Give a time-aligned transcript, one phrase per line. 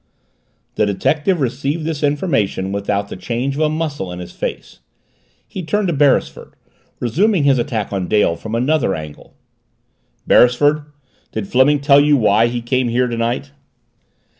[0.77, 4.79] The detective received this information without the change of a muscle in his face.
[5.47, 6.55] He turned to Beresford
[6.99, 9.35] resuming his attack on Dale from another angle.
[10.25, 10.85] "Beresford,
[11.31, 13.51] did Fleming tell you why he came here tonight?"